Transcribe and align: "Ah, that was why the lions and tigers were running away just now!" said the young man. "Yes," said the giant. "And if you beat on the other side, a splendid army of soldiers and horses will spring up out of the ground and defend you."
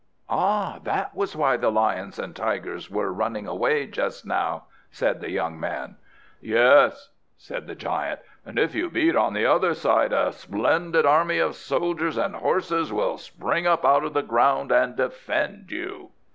"Ah, 0.29 0.79
that 0.83 1.15
was 1.15 1.35
why 1.35 1.55
the 1.57 1.71
lions 1.71 2.17
and 2.17 2.35
tigers 2.35 2.89
were 2.89 3.13
running 3.13 3.45
away 3.45 3.85
just 3.85 4.25
now!" 4.25 4.63
said 4.89 5.21
the 5.21 5.29
young 5.29 5.59
man. 5.59 5.95
"Yes," 6.41 7.09
said 7.37 7.67
the 7.67 7.75
giant. 7.75 8.19
"And 8.43 8.57
if 8.57 8.73
you 8.73 8.89
beat 8.89 9.15
on 9.15 9.33
the 9.35 9.45
other 9.45 9.75
side, 9.75 10.11
a 10.11 10.31
splendid 10.33 11.05
army 11.05 11.37
of 11.37 11.55
soldiers 11.55 12.17
and 12.17 12.35
horses 12.37 12.91
will 12.91 13.19
spring 13.19 13.67
up 13.67 13.85
out 13.85 14.03
of 14.03 14.13
the 14.13 14.23
ground 14.23 14.71
and 14.71 14.95
defend 14.95 15.69
you." 15.69 16.09